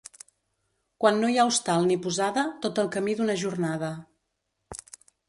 Quan 1.03 1.19
no 1.23 1.27
hi 1.33 1.35
ha 1.41 1.45
hostal 1.49 1.85
ni 1.89 1.97
posada, 2.05 2.45
tot 2.63 2.81
el 2.85 2.89
camí 2.97 3.15
d'una 3.21 3.37
jornada. 3.43 3.91